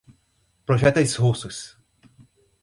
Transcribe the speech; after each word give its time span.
projéteis 0.65 1.13
russos 1.21 1.77